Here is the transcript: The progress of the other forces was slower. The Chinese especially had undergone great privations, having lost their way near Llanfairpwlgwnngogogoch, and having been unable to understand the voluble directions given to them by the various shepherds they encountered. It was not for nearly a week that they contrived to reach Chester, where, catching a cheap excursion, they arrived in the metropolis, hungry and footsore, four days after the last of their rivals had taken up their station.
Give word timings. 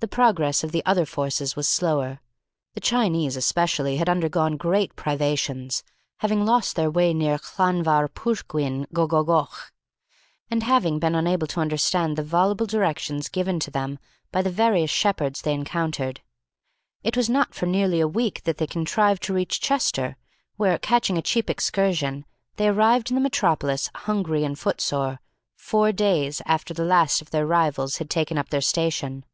The 0.00 0.08
progress 0.08 0.64
of 0.64 0.72
the 0.72 0.82
other 0.84 1.06
forces 1.06 1.54
was 1.54 1.68
slower. 1.68 2.18
The 2.74 2.80
Chinese 2.80 3.36
especially 3.36 3.98
had 3.98 4.08
undergone 4.08 4.56
great 4.56 4.96
privations, 4.96 5.84
having 6.16 6.44
lost 6.44 6.74
their 6.74 6.90
way 6.90 7.14
near 7.14 7.38
Llanfairpwlgwnngogogoch, 7.38 9.70
and 10.50 10.62
having 10.64 10.98
been 10.98 11.14
unable 11.14 11.46
to 11.46 11.60
understand 11.60 12.18
the 12.18 12.24
voluble 12.24 12.66
directions 12.66 13.28
given 13.28 13.60
to 13.60 13.70
them 13.70 14.00
by 14.32 14.42
the 14.42 14.50
various 14.50 14.90
shepherds 14.90 15.42
they 15.42 15.54
encountered. 15.54 16.20
It 17.04 17.16
was 17.16 17.30
not 17.30 17.54
for 17.54 17.66
nearly 17.66 18.00
a 18.00 18.08
week 18.08 18.42
that 18.42 18.58
they 18.58 18.66
contrived 18.66 19.22
to 19.22 19.34
reach 19.34 19.60
Chester, 19.60 20.16
where, 20.56 20.76
catching 20.80 21.16
a 21.16 21.22
cheap 21.22 21.48
excursion, 21.48 22.24
they 22.56 22.66
arrived 22.66 23.10
in 23.10 23.14
the 23.14 23.20
metropolis, 23.22 23.88
hungry 23.94 24.42
and 24.42 24.58
footsore, 24.58 25.20
four 25.54 25.92
days 25.92 26.42
after 26.44 26.74
the 26.74 26.84
last 26.84 27.22
of 27.22 27.30
their 27.30 27.46
rivals 27.46 27.98
had 27.98 28.10
taken 28.10 28.36
up 28.36 28.48
their 28.48 28.60
station. 28.60 29.24